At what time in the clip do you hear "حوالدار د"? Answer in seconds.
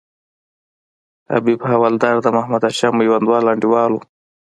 1.71-2.27